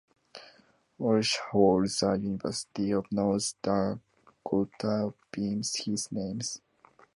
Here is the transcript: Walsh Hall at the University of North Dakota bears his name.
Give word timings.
Walsh 0.97 1.37
Hall 1.51 1.83
at 1.83 1.99
the 1.99 2.17
University 2.19 2.89
of 2.91 3.11
North 3.11 3.53
Dakota 3.61 5.13
bears 5.31 5.75
his 5.85 6.11
name. 6.11 6.39